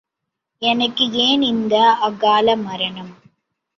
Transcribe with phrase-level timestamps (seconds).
[0.61, 1.75] எனக்கு ஏன் இந்த
[1.99, 3.13] அகால மரணம்?